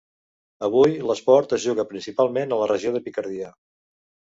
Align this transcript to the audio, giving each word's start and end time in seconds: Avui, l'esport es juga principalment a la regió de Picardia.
Avui, 0.67 0.95
l'esport 1.11 1.55
es 1.59 1.63
juga 1.67 1.87
principalment 1.95 2.59
a 2.59 2.63
la 2.65 2.71
regió 2.77 2.99
de 3.01 3.07
Picardia. 3.09 3.57